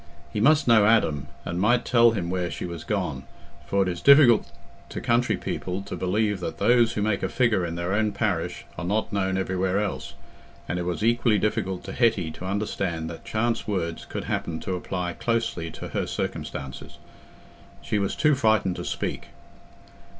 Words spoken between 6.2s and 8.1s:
that those who make a figure in their